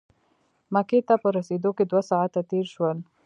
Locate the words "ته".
1.07-1.15